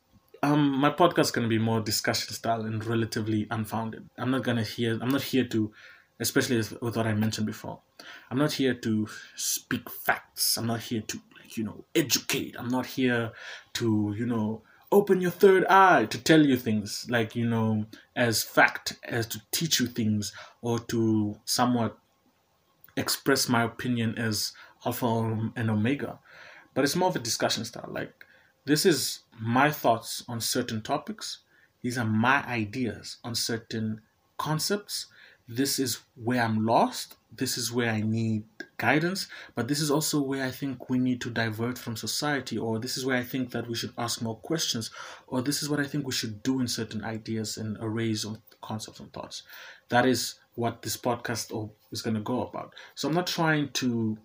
Um, 0.42 0.72
my 0.72 0.90
podcast 0.90 1.20
is 1.20 1.32
gonna 1.32 1.48
be 1.48 1.60
more 1.60 1.82
discussion 1.82 2.34
style 2.34 2.62
and 2.62 2.84
relatively 2.86 3.48
unfounded. 3.52 4.10
I'm 4.18 4.32
not 4.32 4.44
gonna 4.44 4.64
hear. 4.64 4.98
I'm 5.02 5.10
not 5.10 5.22
here 5.22 5.46
to, 5.46 5.72
especially 6.20 6.58
with 6.58 6.96
what 6.96 7.06
I 7.06 7.14
mentioned 7.14 7.48
before. 7.48 7.82
I'm 8.32 8.38
not 8.38 8.54
here 8.54 8.74
to 8.74 9.08
speak 9.36 9.90
facts. 9.90 10.58
I'm 10.58 10.68
not 10.68 10.82
here 10.82 11.02
to 11.02 11.20
like 11.38 11.58
you 11.58 11.66
know 11.66 11.84
educate. 11.94 12.56
I'm 12.58 12.70
not 12.70 12.86
here 12.86 13.34
to 13.74 14.16
you 14.18 14.26
know 14.26 14.62
open 14.92 15.22
your 15.22 15.32
third 15.32 15.66
eye 15.66 16.06
to 16.06 16.18
tell 16.18 16.46
you 16.46 16.58
things 16.58 17.06
like 17.10 17.36
you 17.36 17.46
know 17.46 17.86
as 18.16 18.44
fact 18.44 18.98
as 19.04 19.28
to 19.28 19.42
teach 19.52 19.80
you 19.80 19.86
things 19.86 20.34
or 20.62 20.80
to 20.80 21.38
somewhat 21.46 21.98
express 23.00 23.50
my 23.50 23.64
opinion 23.64 24.18
as 24.18 24.54
alpha 24.86 25.52
and 25.56 25.70
omega. 25.70 26.20
But 26.74 26.84
it's 26.84 26.96
more 26.96 27.10
of 27.10 27.16
a 27.16 27.20
discussion 27.20 27.66
style. 27.66 27.90
Like 27.92 28.26
this 28.66 28.86
is 28.86 29.20
my 29.40 29.72
thoughts 29.72 30.24
on 30.28 30.42
certain 30.42 30.82
topics. 30.82 31.40
These 31.82 31.98
are 31.98 32.06
my 32.06 32.46
ideas 32.46 33.18
on 33.24 33.36
certain 33.36 34.02
concepts. 34.38 35.08
This 35.48 35.80
is 35.80 36.02
where 36.16 36.44
i'm 36.44 36.66
lost. 36.66 37.16
This 37.36 37.58
is 37.58 37.72
where 37.72 37.90
i 37.90 38.02
need 38.02 38.44
guidance. 38.78 39.28
But 39.56 39.68
this 39.68 39.80
is 39.80 39.90
also 39.90 40.22
where 40.22 40.46
i 40.46 40.52
think 40.52 40.90
we 40.90 41.00
need 41.00 41.22
to 41.22 41.30
divert 41.30 41.78
from 41.78 41.96
society 41.96 42.58
or 42.58 42.80
this 42.80 42.98
is 42.98 43.06
where 43.06 43.18
i 43.18 43.24
think 43.24 43.52
that 43.52 43.68
we 43.68 43.76
should 43.76 43.94
ask 43.98 44.22
more 44.22 44.38
questions 44.38 44.92
or 45.28 45.42
this 45.42 45.64
is 45.64 45.70
what 45.70 45.80
i 45.80 45.86
think 45.86 46.06
we 46.06 46.12
should 46.12 46.44
do 46.44 46.60
in 46.60 46.68
certain 46.68 47.04
ideas 47.04 47.58
and 47.58 47.78
arrays 47.82 48.26
of 48.26 48.38
concepts 48.62 49.00
and 49.00 49.12
thoughts. 49.12 49.44
That 49.90 50.06
is 50.06 50.36
what 50.60 50.82
this 50.82 50.98
podcast 50.98 51.72
is 51.94 52.02
going 52.02 52.16
to 52.16 52.20
go 52.20 52.44
about. 52.44 52.74
So 52.94 53.08
I'm 53.08 53.16
not 53.16 53.28
trying 53.28 53.70
to 53.82 54.18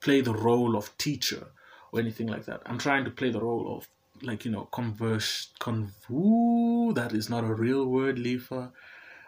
play 0.00 0.20
the 0.20 0.34
role 0.34 0.76
of 0.76 0.96
teacher 0.98 1.46
or 1.90 2.00
anything 2.00 2.26
like 2.26 2.44
that. 2.44 2.60
I'm 2.66 2.76
trying 2.76 3.04
to 3.06 3.10
play 3.10 3.30
the 3.30 3.40
role 3.40 3.76
of 3.76 3.88
like 4.22 4.44
you 4.44 4.50
know 4.50 4.68
converse 4.72 5.48
con 5.58 5.90
ooh, 6.10 6.92
that 6.94 7.14
is 7.14 7.30
not 7.30 7.44
a 7.44 7.54
real 7.54 7.86
word, 7.86 8.18
Lifa. 8.18 8.70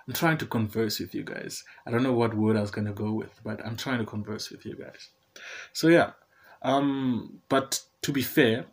I'm 0.06 0.14
trying 0.14 0.36
to 0.38 0.46
converse 0.46 1.00
with 1.00 1.14
you 1.14 1.24
guys. 1.24 1.64
I 1.86 1.90
don't 1.90 2.02
know 2.02 2.12
what 2.12 2.34
word 2.34 2.58
I 2.58 2.60
was 2.60 2.70
gonna 2.70 2.92
go 2.92 3.12
with, 3.12 3.32
but 3.42 3.64
I'm 3.64 3.76
trying 3.76 4.00
to 4.00 4.04
converse 4.04 4.50
with 4.50 4.66
you 4.66 4.76
guys. 4.76 5.08
So 5.72 5.88
yeah, 5.88 6.10
um, 6.60 7.40
but 7.48 7.80
to 8.02 8.12
be 8.12 8.20
fair, 8.20 8.66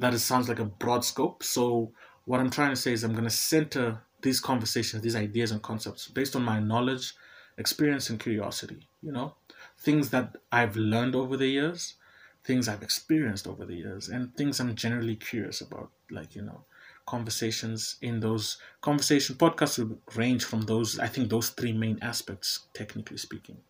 that 0.00 0.12
is, 0.12 0.24
sounds 0.24 0.48
like 0.48 0.58
a 0.58 0.64
broad 0.64 1.04
scope. 1.04 1.44
So 1.44 1.92
what 2.24 2.40
I'm 2.40 2.50
trying 2.50 2.70
to 2.70 2.76
say 2.84 2.92
is 2.92 3.04
I'm 3.04 3.14
gonna 3.14 3.30
center 3.30 4.02
these 4.22 4.40
conversations, 4.40 5.02
these 5.02 5.16
ideas 5.16 5.50
and 5.50 5.62
concepts 5.62 6.08
based 6.08 6.36
on 6.36 6.42
my 6.42 6.60
knowledge, 6.60 7.14
experience, 7.58 8.10
and 8.10 8.20
curiosity. 8.20 8.88
You 9.02 9.12
know, 9.12 9.36
things 9.78 10.10
that 10.10 10.36
I've 10.50 10.76
learned 10.76 11.14
over 11.14 11.36
the 11.36 11.48
years, 11.48 11.96
things 12.44 12.68
I've 12.68 12.82
experienced 12.82 13.46
over 13.46 13.64
the 13.64 13.76
years, 13.76 14.08
and 14.08 14.34
things 14.36 14.60
I'm 14.60 14.74
generally 14.74 15.16
curious 15.16 15.60
about. 15.60 15.92
Like 16.10 16.34
you 16.34 16.42
know, 16.42 16.66
conversations 17.06 17.96
in 18.00 18.20
those 18.20 18.58
conversation 18.80 19.36
podcasts 19.36 19.78
would 19.78 19.98
range 20.14 20.44
from 20.44 20.62
those 20.62 20.98
i 21.00 21.08
think 21.08 21.28
those 21.28 21.50
three 21.50 21.72
main 21.72 21.98
aspects 22.00 22.68
technically 22.74 23.16
speaking 23.16 23.60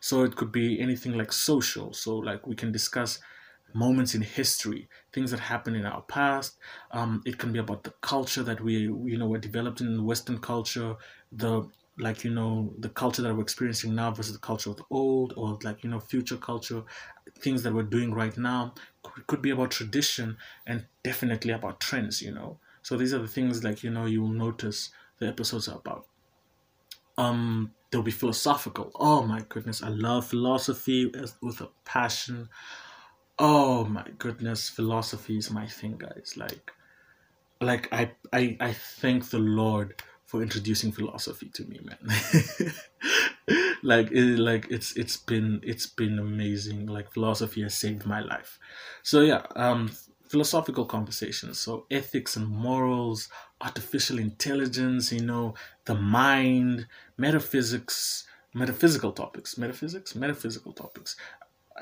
so 0.00 0.22
it 0.22 0.36
could 0.36 0.52
be 0.52 0.80
anything 0.80 1.12
like 1.12 1.32
social 1.32 1.92
so 1.92 2.16
like 2.16 2.46
we 2.46 2.54
can 2.54 2.72
discuss 2.72 3.20
moments 3.74 4.14
in 4.14 4.22
history 4.22 4.88
things 5.12 5.30
that 5.30 5.40
happened 5.40 5.76
in 5.76 5.84
our 5.84 6.02
past 6.02 6.56
um, 6.92 7.22
it 7.26 7.38
can 7.38 7.52
be 7.52 7.58
about 7.58 7.82
the 7.84 7.92
culture 8.00 8.42
that 8.42 8.60
we 8.60 8.74
you 8.74 9.18
know 9.18 9.26
were 9.26 9.38
developed 9.38 9.80
in 9.80 10.04
western 10.04 10.38
culture 10.38 10.94
the 11.32 11.68
like 11.98 12.24
you 12.24 12.30
know 12.30 12.72
the 12.78 12.88
culture 12.88 13.22
that 13.22 13.34
we're 13.34 13.42
experiencing 13.42 13.94
now 13.94 14.10
versus 14.10 14.32
the 14.32 14.38
culture 14.38 14.70
of 14.70 14.76
the 14.76 14.84
old 14.90 15.32
or 15.36 15.58
like 15.62 15.84
you 15.84 15.90
know 15.90 16.00
future 16.00 16.36
culture 16.36 16.82
things 17.40 17.62
that 17.62 17.72
we're 17.74 17.82
doing 17.82 18.12
right 18.12 18.36
now 18.38 18.72
could 19.26 19.42
be 19.42 19.50
about 19.50 19.70
tradition 19.70 20.36
and 20.66 20.86
definitely 21.02 21.52
about 21.52 21.80
trends 21.80 22.22
you 22.22 22.32
know 22.32 22.58
so 22.82 22.96
these 22.96 23.14
are 23.14 23.18
the 23.18 23.28
things 23.28 23.64
like 23.64 23.82
you 23.82 23.90
know 23.90 24.06
you 24.06 24.20
will 24.20 24.28
notice 24.28 24.90
the 25.18 25.26
episodes 25.26 25.68
are 25.68 25.78
about. 25.78 26.06
Um, 27.16 27.72
they'll 27.90 28.02
be 28.02 28.10
philosophical. 28.10 28.90
Oh 28.96 29.22
my 29.22 29.44
goodness, 29.48 29.82
I 29.82 29.88
love 29.88 30.26
philosophy 30.26 31.06
with 31.40 31.60
a 31.60 31.68
passion. 31.84 32.48
Oh 33.38 33.84
my 33.84 34.06
goodness, 34.18 34.68
philosophy 34.68 35.38
is 35.38 35.50
my 35.50 35.66
thing, 35.66 35.96
guys. 35.98 36.34
Like, 36.36 36.72
like 37.60 37.92
I 37.92 38.12
I 38.32 38.56
I 38.60 38.72
thank 38.74 39.30
the 39.30 39.38
Lord 39.40 40.02
for 40.24 40.42
introducing 40.42 40.92
philosophy 40.92 41.50
to 41.54 41.64
me, 41.64 41.80
man. 41.84 42.72
like 43.82 44.10
it, 44.12 44.38
like 44.38 44.66
it's 44.70 44.96
it's 44.96 45.16
been 45.16 45.60
it's 45.62 45.86
been 45.86 46.18
amazing. 46.18 46.86
Like 46.86 47.12
philosophy 47.12 47.62
has 47.62 47.74
saved 47.74 48.06
my 48.06 48.20
life. 48.20 48.58
So 49.02 49.20
yeah, 49.22 49.42
um, 49.56 49.90
philosophical 50.28 50.86
conversations. 50.86 51.58
So 51.58 51.86
ethics 51.90 52.36
and 52.36 52.48
morals, 52.48 53.28
artificial 53.60 54.18
intelligence, 54.18 55.12
you 55.12 55.22
know, 55.22 55.54
the 55.86 55.94
mind, 55.94 56.86
metaphysics, 57.18 58.26
metaphysical 58.54 59.12
topics, 59.12 59.58
metaphysics, 59.58 60.14
metaphysical 60.14 60.72
topics. 60.72 61.16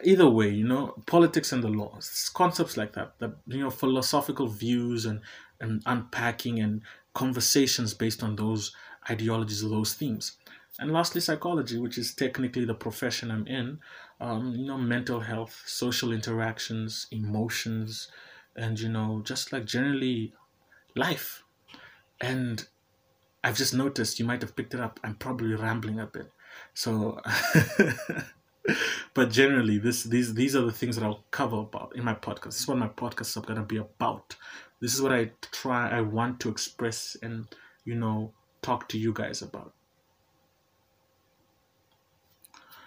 Either 0.05 0.29
way, 0.29 0.49
you 0.49 0.67
know, 0.67 0.95
politics 1.07 1.53
and 1.53 1.63
the 1.63 1.69
laws, 1.69 2.31
concepts 2.35 2.77
like 2.77 2.93
that, 2.95 3.19
that 3.19 3.35
you 3.47 3.61
know, 3.61 3.71
philosophical 3.71 4.49
views 4.49 5.07
and 5.07 5.21
and 5.61 5.83
unpacking 5.87 6.59
and 6.59 6.83
conversations 7.15 7.95
based 7.95 8.23
on 8.23 8.37
those 8.37 8.75
ideologies 9.09 9.63
or 9.65 9.69
those 9.69 9.95
themes. 9.95 10.33
And 10.79 10.93
lastly, 10.93 11.21
psychology, 11.21 11.79
which 11.79 11.99
is 11.99 12.15
technically 12.15 12.65
the 12.65 12.75
profession 12.75 13.31
I'm 13.31 13.47
in. 13.47 13.79
Um, 14.21 14.55
you 14.55 14.67
know, 14.67 14.79
mental 14.79 15.21
health, 15.21 15.63
social 15.67 16.13
interactions, 16.13 17.07
emotions, 17.11 18.09
and 18.57 18.79
you 18.79 18.89
know 18.89 19.23
just 19.25 19.53
like 19.53 19.65
generally 19.65 20.33
life 20.95 21.43
and 22.21 22.67
i've 23.43 23.57
just 23.57 23.75
noticed 23.75 24.19
you 24.19 24.25
might 24.25 24.43
have 24.43 24.55
picked 24.55 24.75
it 24.75 24.81
up 24.81 25.01
i'm 25.03 25.15
probably 25.15 25.55
rambling 25.55 25.99
a 25.99 26.07
bit 26.07 26.31
so 26.75 27.19
but 29.15 29.31
generally 29.31 29.79
this 29.79 30.05
these 30.05 30.35
these 30.35 30.55
are 30.55 30.63
the 30.63 30.73
things 30.73 30.97
that 30.97 31.05
i'll 31.05 31.25
cover 31.31 31.57
about 31.57 31.95
in 31.97 32.05
my 32.05 32.15
podcast. 32.15 32.45
This 32.45 32.61
is 32.61 32.69
what 32.69 32.79
my 32.79 32.89
podcasts 32.89 33.37
are 33.37 33.41
going 33.41 33.59
to 33.59 33.63
be 33.65 33.79
about. 33.79 34.37
This 34.81 34.95
is 34.95 35.03
what 35.03 35.13
i 35.13 35.31
try 35.51 35.91
i 35.91 36.01
want 36.01 36.41
to 36.41 36.49
express 36.49 37.17
and 37.23 37.47
you 37.85 37.95
know 37.95 38.33
talk 38.63 38.89
to 38.91 38.99
you 38.99 39.13
guys 39.13 39.43
about. 39.43 39.75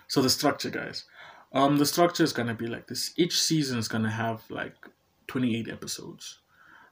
So 0.07 0.21
the 0.21 0.29
structure 0.29 0.69
guys. 0.69 1.05
Um 1.53 1.77
the 1.77 1.85
structure 1.85 2.23
is 2.23 2.33
going 2.33 2.47
to 2.47 2.53
be 2.53 2.67
like 2.67 2.87
this. 2.87 3.13
Each 3.17 3.41
season 3.41 3.77
is 3.77 3.87
going 3.87 4.03
to 4.03 4.09
have 4.09 4.43
like 4.49 4.75
28 5.27 5.69
episodes. 5.69 6.39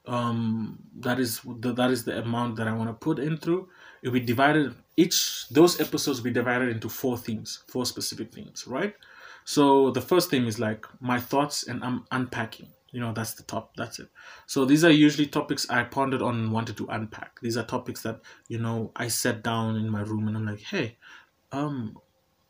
Um, 0.05 0.79
that 0.99 1.19
is 1.19 1.39
the, 1.41 1.73
that 1.73 1.89
is 1.89 2.03
the 2.03 2.19
amount 2.19 2.57
that 2.57 2.67
I 2.67 2.73
want 2.73 2.89
to 2.89 2.93
put 2.93 3.19
in 3.19 3.37
through. 3.37 3.69
It'll 4.01 4.13
be 4.13 4.19
divided 4.19 4.75
each 4.97 5.47
those 5.49 5.79
episodes 5.79 6.19
will 6.19 6.25
be 6.25 6.31
divided 6.31 6.69
into 6.69 6.89
four 6.89 7.17
themes, 7.17 7.63
four 7.67 7.85
specific 7.85 8.33
themes, 8.33 8.67
right? 8.67 8.95
So 9.45 9.91
the 9.91 10.01
first 10.01 10.29
theme 10.29 10.47
is 10.47 10.59
like 10.59 10.85
my 11.01 11.19
thoughts 11.19 11.67
and 11.67 11.83
I'm 11.83 12.05
unpacking. 12.11 12.67
You 12.91 12.99
know, 12.99 13.11
that's 13.11 13.33
the 13.33 13.43
top. 13.43 13.75
That's 13.75 13.99
it. 13.99 14.07
So 14.45 14.65
these 14.65 14.83
are 14.83 14.91
usually 14.91 15.25
topics 15.25 15.67
I 15.69 15.83
pondered 15.83 16.21
on 16.21 16.35
and 16.35 16.51
wanted 16.51 16.77
to 16.77 16.87
unpack. 16.87 17.39
These 17.41 17.57
are 17.57 17.63
topics 17.63 18.03
that 18.03 18.21
you 18.47 18.59
know 18.59 18.91
I 18.95 19.07
sat 19.07 19.41
down 19.43 19.77
in 19.77 19.89
my 19.89 20.01
room 20.01 20.27
and 20.27 20.37
I'm 20.37 20.45
like, 20.45 20.61
hey, 20.61 20.97
um, 21.51 21.97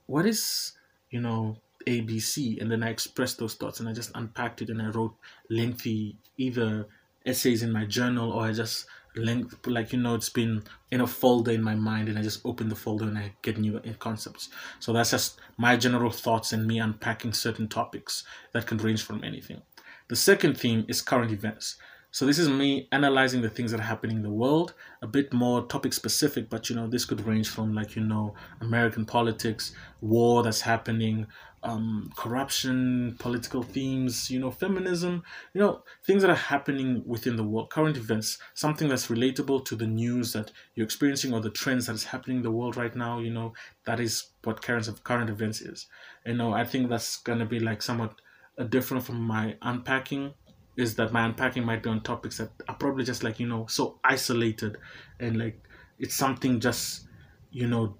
what 0.05 0.25
is 0.25 0.74
you 1.10 1.22
know 1.22 1.57
ABC, 1.88 2.62
and 2.62 2.69
then 2.69 2.83
I 2.83 2.89
expressed 2.89 3.39
those 3.39 3.55
thoughts 3.55 3.79
and 3.79 3.88
I 3.88 3.93
just 3.93 4.12
unpacked 4.15 4.62
it 4.62 4.69
and 4.69 4.81
I 4.81 4.88
wrote 4.88 5.15
lengthy 5.50 6.17
either 6.38 6.88
essays 7.25 7.63
in 7.63 7.72
my 7.72 7.86
journal 7.86 8.32
or 8.32 8.44
I 8.44 8.53
just 8.53 8.86
link 9.15 9.68
like 9.68 9.94
you 9.94 10.00
know 10.00 10.15
it's 10.15 10.30
been 10.30 10.63
in 10.92 11.01
a 11.01 11.08
folder 11.08 11.51
in 11.51 11.62
my 11.62 11.75
mind 11.75 12.10
and 12.10 12.18
I 12.18 12.22
just 12.22 12.46
open 12.46 12.70
the 12.70 12.75
folder 12.75 13.06
and 13.06 13.18
I 13.18 13.34
get 13.42 13.58
new 13.58 13.80
concepts. 14.00 14.50
So 14.80 14.94
that's 14.94 15.12
just 15.12 15.39
my 15.58 15.75
general 15.75 16.12
thoughts 16.12 16.51
and 16.53 16.68
me 16.68 16.80
unpacking 16.80 17.34
certain 17.34 17.68
topics 17.68 18.24
that 18.53 18.68
can 18.68 18.77
range 18.77 19.03
from 19.03 19.24
anything. 19.24 19.62
The 20.08 20.15
second 20.15 20.58
theme 20.58 20.86
is 20.88 21.01
current 21.01 21.32
events. 21.32 21.77
So 22.13 22.27
this 22.27 22.38
is 22.38 22.48
me 22.48 22.88
analyzing 22.91 23.41
the 23.41 23.50
things 23.50 23.72
that 23.72 23.79
are 23.79 23.89
happening 23.91 24.17
in 24.17 24.22
the 24.22 24.29
world, 24.29 24.75
a 25.01 25.08
bit 25.08 25.34
more 25.34 25.65
topic 25.65 25.93
specific, 25.93 26.48
but 26.48 26.70
you 26.70 26.75
know, 26.75 26.86
this 26.86 27.05
could 27.05 27.25
range 27.25 27.50
from 27.50 27.74
like, 27.74 27.96
you 27.96 28.03
know, 28.03 28.36
American 28.62 29.03
politics, 29.03 29.74
war 30.00 30.43
that's 30.43 30.62
happening, 30.62 31.25
um, 31.63 32.12
corruption, 32.15 33.15
political 33.17 33.63
themes, 33.63 34.29
you 34.29 34.39
know, 34.39 34.51
feminism, 34.51 35.24
you 35.55 35.62
know, 35.62 35.82
things 36.05 36.22
that 36.22 36.29
are 36.29 36.36
happening 36.36 37.01
within 37.03 37.36
the 37.36 37.43
world, 37.43 37.72
current 37.72 37.98
events, 37.98 38.38
something 38.53 38.88
that's 38.88 39.08
relatable 39.08 39.65
to 39.65 39.75
the 39.75 39.88
news 39.88 40.34
that 40.34 40.51
you're 40.75 40.86
experiencing 40.86 41.34
or 41.34 41.41
the 41.41 41.50
trends 41.50 41.88
that 41.88 41.93
is 41.96 42.03
happening 42.03 42.38
in 42.38 42.43
the 42.43 42.51
world 42.51 42.77
right 42.77 42.96
now, 42.96 43.17
you 43.17 43.32
know, 43.32 43.53
that 43.86 44.00
is 44.00 44.27
what 44.43 44.62
current 44.62 44.88
of 44.88 45.03
current 45.03 45.32
events 45.32 45.62
is. 45.62 45.88
You 46.27 46.36
know, 46.36 46.53
I 46.53 46.63
think 46.63 46.89
that's 46.89 47.17
gonna 47.17 47.48
be 47.48 47.60
like 47.60 47.82
somewhat 47.82 48.22
uh, 48.55 48.65
different 48.65 49.03
from 49.03 49.20
my 49.20 49.58
unpacking 49.63 50.36
is 50.75 50.96
that 50.96 51.12
my 51.12 51.25
unpacking 51.25 51.65
might 51.65 51.84
be 51.84 51.89
on 51.89 52.01
topics 52.01 52.38
that 52.38 52.50
are 52.68 52.75
probably 52.75 53.03
just 53.03 53.24
like, 53.24 53.39
you 53.39 53.48
know, 53.48 53.65
so 53.68 54.00
isolated 54.03 54.77
and 55.20 55.38
like 55.38 55.62
it's 56.00 56.15
something 56.15 56.60
just, 56.60 57.06
you 57.51 57.68
know, 57.68 57.96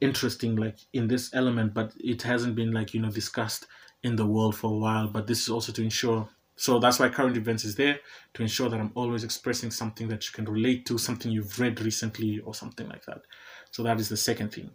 interesting 0.00 0.56
like 0.56 0.78
in 0.92 1.08
this 1.08 1.32
element, 1.34 1.72
but 1.72 1.92
it 1.98 2.22
hasn't 2.22 2.54
been 2.54 2.72
like, 2.72 2.92
you 2.92 3.00
know, 3.00 3.10
discussed 3.10 3.66
in 4.02 4.16
the 4.16 4.26
world 4.26 4.56
for 4.56 4.72
a 4.72 4.76
while. 4.76 5.08
But 5.08 5.26
this 5.26 5.42
is 5.42 5.48
also 5.48 5.72
to 5.72 5.82
ensure 5.82 6.28
so 6.56 6.78
that's 6.78 6.98
why 6.98 7.08
current 7.08 7.36
events 7.36 7.64
is 7.64 7.74
there 7.74 7.98
to 8.34 8.42
ensure 8.42 8.68
that 8.68 8.78
I'm 8.78 8.92
always 8.94 9.24
expressing 9.24 9.70
something 9.70 10.08
that 10.08 10.26
you 10.26 10.32
can 10.32 10.44
relate 10.44 10.86
to, 10.86 10.98
something 10.98 11.32
you've 11.32 11.58
read 11.58 11.80
recently 11.80 12.40
or 12.40 12.54
something 12.54 12.88
like 12.88 13.04
that. 13.06 13.22
So 13.70 13.82
that 13.82 13.98
is 13.98 14.08
the 14.08 14.16
second 14.16 14.52
theme. 14.52 14.70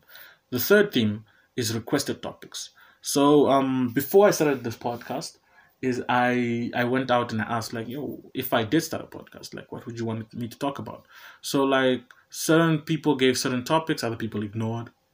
The 0.50 0.60
third 0.60 0.92
theme 0.92 1.26
is 1.56 1.74
requested 1.74 2.22
topics. 2.22 2.72
So 3.02 3.50
um, 3.50 3.94
before 3.94 4.28
I 4.28 4.32
started 4.32 4.64
this 4.64 4.76
podcast, 4.76 5.38
is 5.82 6.04
I 6.10 6.72
I 6.74 6.84
went 6.86 7.12
out 7.12 7.32
and 7.32 7.42
I 7.42 7.46
asked 7.46 7.74
like, 7.74 7.88
yo, 7.88 8.20
if 8.34 8.54
I 8.54 8.64
did 8.64 8.82
start 8.82 9.04
a 9.04 9.08
podcast, 9.08 9.54
like 9.54 9.72
what 9.72 9.86
would 9.86 10.00
you 10.00 10.06
want 10.06 10.34
me 10.34 10.48
to 10.48 10.58
talk 10.58 10.80
about? 10.80 11.06
So 11.42 11.64
like 11.64 12.02
certain 12.30 12.80
people 12.80 13.16
gave 13.16 13.38
certain 13.38 13.64
topics, 13.64 14.04
other 14.04 14.16
people 14.16 14.44
ignored. 14.44 14.90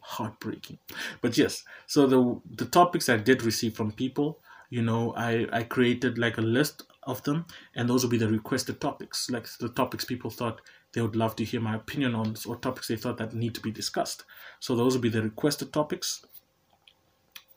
Heartbreaking. 0.00 0.78
But 1.20 1.36
yes, 1.36 1.64
so 1.86 2.06
the 2.06 2.40
the 2.56 2.66
topics 2.66 3.08
I 3.08 3.16
did 3.16 3.42
receive 3.42 3.74
from 3.74 3.92
people, 3.92 4.40
you 4.70 4.82
know, 4.82 5.12
I 5.16 5.46
I 5.52 5.62
created 5.64 6.18
like 6.18 6.38
a 6.38 6.42
list 6.42 6.84
of 7.02 7.22
them 7.24 7.44
and 7.74 7.88
those 7.88 8.02
will 8.02 8.10
be 8.10 8.18
the 8.18 8.28
requested 8.28 8.80
topics, 8.80 9.30
like 9.30 9.46
the 9.60 9.68
topics 9.68 10.04
people 10.04 10.30
thought 10.30 10.60
they 10.92 11.02
would 11.02 11.16
love 11.16 11.36
to 11.36 11.44
hear 11.44 11.60
my 11.60 11.74
opinion 11.76 12.14
on 12.14 12.34
or 12.46 12.56
topics 12.56 12.88
they 12.88 12.96
thought 12.96 13.18
that 13.18 13.34
need 13.34 13.54
to 13.54 13.60
be 13.60 13.70
discussed. 13.70 14.24
So 14.60 14.74
those 14.76 14.94
will 14.94 15.02
be 15.02 15.08
the 15.10 15.22
requested 15.22 15.72
topics 15.72 16.24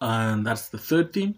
and 0.01 0.45
that's 0.45 0.69
the 0.69 0.77
third 0.77 1.13
theme. 1.13 1.35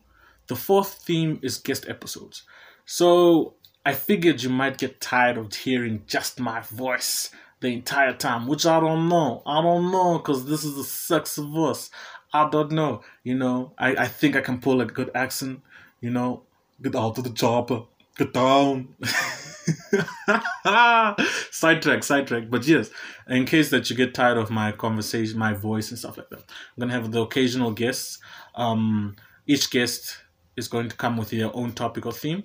The 0.47 0.55
fourth 0.55 0.93
theme 0.93 1.39
is 1.41 1.57
guest 1.57 1.87
episodes. 1.87 2.43
So 2.85 3.55
I 3.85 3.93
figured 3.93 4.41
you 4.41 4.49
might 4.49 4.77
get 4.77 4.99
tired 4.99 5.37
of 5.37 5.53
hearing 5.53 6.03
just 6.07 6.39
my 6.39 6.61
voice 6.61 7.29
the 7.61 7.67
entire 7.67 8.13
time, 8.13 8.47
which 8.47 8.65
I 8.65 8.79
don't 8.79 9.09
know. 9.09 9.43
I 9.45 9.61
don't 9.61 9.91
know 9.91 10.17
because 10.17 10.45
this 10.45 10.63
is 10.63 10.77
a 10.77 10.83
sexy 10.83 11.41
voice. 11.41 11.89
I 12.33 12.49
don't 12.49 12.71
know. 12.71 13.03
You 13.23 13.35
know, 13.35 13.73
I, 13.77 13.95
I 13.95 14.07
think 14.07 14.35
I 14.35 14.41
can 14.41 14.59
pull 14.59 14.81
a 14.81 14.85
good 14.85 15.11
accent. 15.13 15.61
You 16.01 16.09
know, 16.09 16.43
get 16.81 16.95
out 16.95 17.17
of 17.17 17.23
the 17.23 17.29
chopper, 17.31 17.83
get 18.19 18.33
down. 18.33 18.95
sidetrack, 21.51 22.03
sidetrack. 22.03 22.49
But 22.49 22.67
yes, 22.67 22.89
in 23.27 23.45
case 23.45 23.69
that 23.71 23.89
you 23.89 23.95
get 23.95 24.13
tired 24.13 24.37
of 24.37 24.49
my 24.49 24.71
conversation, 24.71 25.39
my 25.39 25.53
voice 25.53 25.89
and 25.89 25.97
stuff 25.97 26.17
like 26.17 26.29
that, 26.29 26.39
I'm 26.39 26.79
gonna 26.79 26.93
have 26.93 27.11
the 27.11 27.21
occasional 27.21 27.71
guests. 27.71 28.19
Um, 28.55 29.15
each 29.47 29.71
guest 29.71 30.17
is 30.57 30.67
going 30.67 30.89
to 30.89 30.95
come 30.95 31.17
with 31.17 31.29
their 31.29 31.55
own 31.55 31.71
topic 31.71 32.05
or 32.05 32.11
theme, 32.11 32.43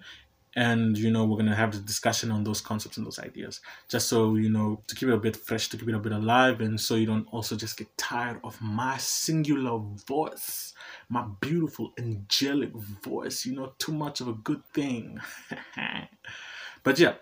and 0.56 0.96
you 0.96 1.10
know 1.10 1.24
we're 1.24 1.36
gonna 1.36 1.54
have 1.54 1.72
the 1.72 1.80
discussion 1.80 2.30
on 2.30 2.44
those 2.44 2.60
concepts 2.60 2.96
and 2.96 3.06
those 3.06 3.18
ideas, 3.18 3.60
just 3.88 4.08
so 4.08 4.36
you 4.36 4.48
know 4.48 4.80
to 4.86 4.94
keep 4.94 5.08
it 5.08 5.14
a 5.14 5.18
bit 5.18 5.36
fresh, 5.36 5.68
to 5.68 5.76
keep 5.76 5.88
it 5.88 5.94
a 5.94 5.98
bit 5.98 6.12
alive, 6.12 6.60
and 6.60 6.80
so 6.80 6.94
you 6.94 7.06
don't 7.06 7.26
also 7.32 7.56
just 7.56 7.76
get 7.76 7.88
tired 7.98 8.40
of 8.44 8.60
my 8.60 8.96
singular 8.98 9.78
voice, 10.06 10.74
my 11.08 11.24
beautiful 11.40 11.92
angelic 11.98 12.72
voice. 13.02 13.44
You 13.44 13.56
know, 13.56 13.72
too 13.78 13.92
much 13.92 14.20
of 14.20 14.28
a 14.28 14.32
good 14.32 14.62
thing. 14.72 15.20
but 16.82 16.98
yeah 16.98 17.14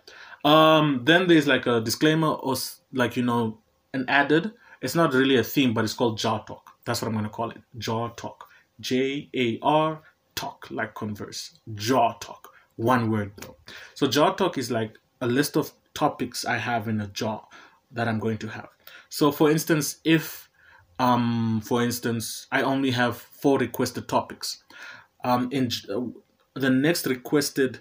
um 0.45 1.01
then 1.05 1.29
there's 1.29 1.47
like 1.47 1.67
a 1.67 1.81
disclaimer 1.81 2.29
or 2.29 2.57
like 2.93 3.17
you 3.17 3.23
know 3.23 3.59
an 3.95 4.05
added. 4.09 4.53
It's 4.81 4.97
not 4.97 5.15
really 5.15 5.37
a 5.37 5.45
theme 5.45 5.73
but 5.73 5.85
it's 5.85 5.95
called 5.95 6.19
jar 6.19 6.45
talk. 6.45 6.71
That's 6.85 7.01
what 7.01 7.09
i'm 7.09 7.15
going 7.15 7.25
to 7.25 7.31
call 7.31 7.51
it. 7.51 7.61
Jar 7.79 8.13
talk. 8.17 8.49
J-a-r 8.81 10.03
talk 10.35 10.67
like 10.71 10.95
converse. 10.95 11.61
Jar 11.75 12.17
talk 12.21 12.52
one 12.77 13.11
word 13.11 13.33
though. 13.37 13.57
So 13.95 14.07
jar 14.07 14.35
talk 14.35 14.59
is 14.59 14.71
like 14.71 14.99
a 15.21 15.27
list 15.27 15.57
of 15.57 15.73
topics 15.95 16.47
i 16.47 16.57
have 16.57 16.89
in 16.89 17.01
a 17.03 17.07
jar 17.09 17.47
that 17.91 18.09
i'm 18.09 18.19
going 18.19 18.39
to 18.39 18.49
have. 18.49 18.69
So 19.09 19.31
for 19.33 19.51
instance 19.51 19.99
if 20.05 20.49
um 20.99 21.61
for 21.65 21.83
instance 21.83 22.47
i 22.53 22.63
only 22.63 22.91
have 22.91 23.17
four 23.17 23.59
requested 23.59 24.09
topics 24.09 24.63
um 25.25 25.49
in 25.53 25.71
uh, 25.95 26.01
the 26.55 26.71
next 26.71 27.07
requested 27.07 27.81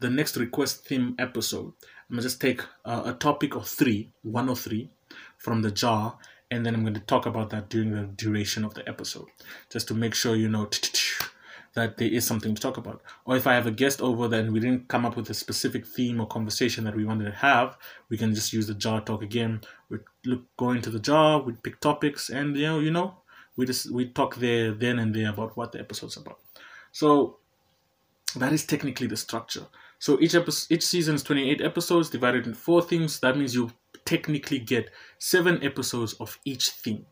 the 0.00 0.10
next 0.10 0.36
request 0.36 0.86
theme 0.86 1.14
episode, 1.18 1.72
I'm 2.08 2.16
gonna 2.16 2.22
just 2.22 2.40
take 2.40 2.62
uh, 2.84 3.02
a 3.04 3.12
topic 3.12 3.54
of 3.54 3.68
three, 3.68 4.10
one 4.22 4.48
or 4.48 4.56
three, 4.56 4.90
from 5.36 5.62
the 5.62 5.70
jar, 5.70 6.18
and 6.50 6.64
then 6.64 6.74
I'm 6.74 6.82
going 6.82 6.94
to 6.94 7.00
talk 7.00 7.26
about 7.26 7.50
that 7.50 7.68
during 7.68 7.92
the 7.92 8.04
duration 8.04 8.64
of 8.64 8.74
the 8.74 8.88
episode, 8.88 9.28
just 9.70 9.88
to 9.88 9.94
make 9.94 10.14
sure 10.14 10.34
you 10.34 10.48
know 10.48 10.68
that 11.74 11.96
there 11.98 12.08
is 12.08 12.26
something 12.26 12.54
to 12.54 12.60
talk 12.60 12.76
about. 12.76 13.02
Or 13.24 13.36
if 13.36 13.46
I 13.46 13.54
have 13.54 13.66
a 13.66 13.70
guest 13.70 14.00
over, 14.00 14.26
then 14.26 14.52
we 14.52 14.60
didn't 14.60 14.88
come 14.88 15.06
up 15.06 15.16
with 15.16 15.30
a 15.30 15.34
specific 15.34 15.86
theme 15.86 16.20
or 16.20 16.26
conversation 16.26 16.84
that 16.84 16.96
we 16.96 17.04
wanted 17.04 17.26
to 17.26 17.36
have, 17.36 17.78
we 18.08 18.16
can 18.16 18.34
just 18.34 18.52
use 18.52 18.66
the 18.66 18.74
jar 18.74 19.00
talk 19.00 19.22
again. 19.22 19.60
We 19.88 19.98
look 20.24 20.42
go 20.56 20.70
into 20.70 20.90
the 20.90 20.98
jar, 20.98 21.40
we 21.40 21.52
pick 21.52 21.80
topics, 21.80 22.28
and 22.28 22.56
you 22.56 22.66
know, 22.66 22.78
you 22.80 22.90
know, 22.90 23.14
we 23.56 23.66
just 23.66 23.90
we 23.90 24.08
talk 24.08 24.36
there 24.36 24.72
then 24.72 24.98
and 24.98 25.14
there 25.14 25.30
about 25.30 25.56
what 25.56 25.72
the 25.72 25.80
episode's 25.80 26.16
about. 26.16 26.38
So 26.92 27.38
that 28.36 28.52
is 28.52 28.64
technically 28.64 29.06
the 29.06 29.16
structure. 29.16 29.66
So 29.98 30.18
each 30.20 30.34
episode, 30.34 30.74
each 30.74 30.82
season 30.82 31.14
is 31.14 31.22
28 31.22 31.60
episodes 31.60 32.10
divided 32.10 32.46
in 32.46 32.54
four 32.54 32.82
themes. 32.82 33.20
That 33.20 33.36
means 33.36 33.54
you 33.54 33.70
technically 34.04 34.58
get 34.58 34.90
seven 35.18 35.62
episodes 35.62 36.14
of 36.14 36.38
each 36.44 36.70
theme. 36.70 37.06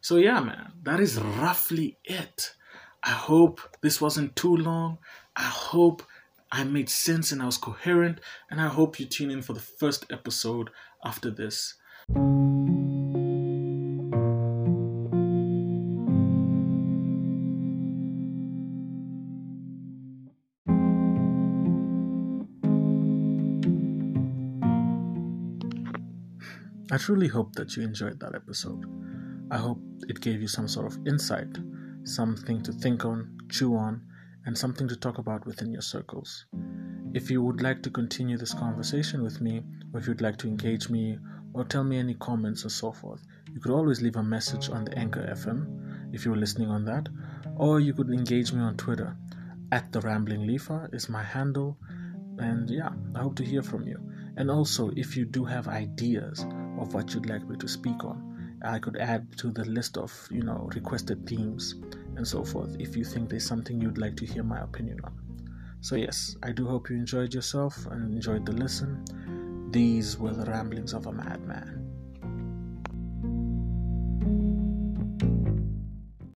So 0.00 0.16
yeah, 0.16 0.40
man, 0.40 0.72
that 0.82 1.00
is 1.00 1.20
roughly 1.20 1.98
it. 2.04 2.54
I 3.02 3.10
hope 3.10 3.60
this 3.80 4.00
wasn't 4.00 4.36
too 4.36 4.56
long. 4.56 4.98
I 5.34 5.42
hope 5.44 6.02
I 6.52 6.64
made 6.64 6.90
sense 6.90 7.32
and 7.32 7.40
I 7.40 7.46
was 7.46 7.56
coherent. 7.56 8.20
And 8.50 8.60
I 8.60 8.68
hope 8.68 9.00
you 9.00 9.06
tune 9.06 9.30
in 9.30 9.42
for 9.42 9.54
the 9.54 9.60
first 9.60 10.04
episode 10.10 10.70
after 11.04 11.30
this. 11.30 11.74
I 26.92 26.96
truly 26.98 27.28
hope 27.28 27.54
that 27.54 27.76
you 27.76 27.84
enjoyed 27.84 28.18
that 28.20 28.34
episode. 28.34 28.84
I 29.50 29.58
hope 29.58 29.80
it 30.08 30.20
gave 30.20 30.42
you 30.42 30.48
some 30.48 30.66
sort 30.66 30.86
of 30.86 30.98
insight, 31.06 31.56
something 32.04 32.62
to 32.62 32.72
think 32.72 33.04
on, 33.04 33.38
chew 33.50 33.76
on, 33.76 34.02
and 34.46 34.56
something 34.56 34.88
to 34.88 34.96
talk 34.96 35.18
about 35.18 35.46
within 35.46 35.70
your 35.70 35.82
circles. 35.82 36.46
If 37.12 37.30
you 37.30 37.42
would 37.42 37.60
like 37.60 37.82
to 37.82 37.90
continue 37.90 38.38
this 38.38 38.54
conversation 38.54 39.22
with 39.22 39.40
me, 39.40 39.62
or 39.92 40.00
if 40.00 40.06
you'd 40.06 40.20
like 40.20 40.38
to 40.38 40.48
engage 40.48 40.88
me, 40.88 41.18
or 41.52 41.64
tell 41.64 41.84
me 41.84 41.98
any 41.98 42.14
comments 42.14 42.64
or 42.64 42.68
so 42.68 42.92
forth, 42.92 43.20
you 43.52 43.60
could 43.60 43.72
always 43.72 44.00
leave 44.00 44.16
a 44.16 44.22
message 44.22 44.70
on 44.70 44.84
the 44.84 44.96
Anchor 44.96 45.22
FM 45.22 46.14
if 46.14 46.24
you're 46.24 46.36
listening 46.36 46.68
on 46.68 46.84
that, 46.84 47.08
or 47.56 47.80
you 47.80 47.92
could 47.92 48.10
engage 48.10 48.52
me 48.52 48.60
on 48.60 48.76
Twitter. 48.76 49.16
At 49.72 49.92
the 49.92 50.00
Rambling 50.00 50.46
Leafer 50.46 50.88
is 50.92 51.08
my 51.08 51.22
handle, 51.22 51.76
and 52.38 52.70
yeah, 52.70 52.90
I 53.14 53.20
hope 53.20 53.36
to 53.36 53.44
hear 53.44 53.62
from 53.62 53.86
you. 53.86 53.98
And 54.36 54.50
also, 54.50 54.90
if 54.96 55.16
you 55.16 55.24
do 55.24 55.44
have 55.44 55.68
ideas 55.68 56.44
of 56.78 56.94
what 56.94 57.12
you'd 57.12 57.26
like 57.26 57.46
me 57.46 57.56
to 57.56 57.68
speak 57.68 58.04
on, 58.04 58.29
I 58.62 58.78
could 58.78 58.96
add 58.96 59.36
to 59.38 59.50
the 59.50 59.64
list 59.64 59.96
of, 59.96 60.12
you 60.30 60.42
know, 60.42 60.68
requested 60.74 61.26
themes 61.26 61.76
and 62.16 62.26
so 62.26 62.44
forth 62.44 62.76
if 62.78 62.96
you 62.96 63.04
think 63.04 63.30
there's 63.30 63.46
something 63.46 63.80
you'd 63.80 63.98
like 63.98 64.16
to 64.16 64.26
hear 64.26 64.42
my 64.42 64.60
opinion 64.60 65.00
on. 65.04 65.12
So, 65.80 65.96
yes, 65.96 66.36
I 66.42 66.52
do 66.52 66.66
hope 66.66 66.90
you 66.90 66.96
enjoyed 66.96 67.32
yourself 67.32 67.86
and 67.86 68.12
enjoyed 68.14 68.44
the 68.44 68.52
listen. 68.52 69.02
These 69.70 70.18
were 70.18 70.34
the 70.34 70.44
ramblings 70.44 70.92
of 70.92 71.06
a 71.06 71.12
madman. 71.12 71.79